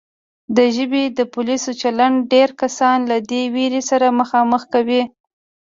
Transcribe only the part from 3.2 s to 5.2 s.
دې وېرې سره مخامخ کوي